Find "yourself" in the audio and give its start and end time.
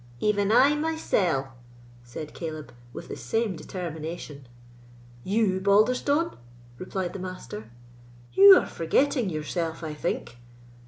9.29-9.83